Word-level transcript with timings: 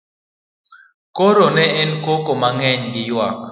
koro 1.15 1.45
ne 1.55 1.65
en 1.81 1.91
koko 2.05 2.31
mang'eny 2.41 2.81
gi 2.93 3.01
ywak 3.09 3.39